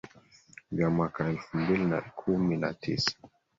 vya 0.71 0.89
mwaka 0.89 1.27
elfu 1.29 1.57
mbili 1.57 1.85
na 1.85 2.01
kumi 2.01 2.57
na 2.57 2.73
tisa 2.73 3.11